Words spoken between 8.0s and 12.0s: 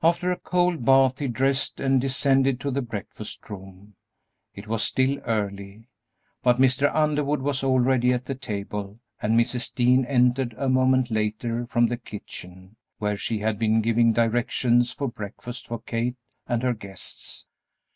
at the table and Mrs. Dean entered a moment later from the